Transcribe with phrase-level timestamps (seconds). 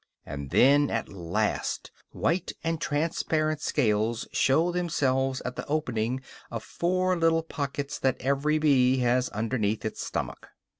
[0.25, 7.15] And then at last white and transparent scales show themselves at the opening of four
[7.15, 10.47] little pockets that every bee has underneath its stomach.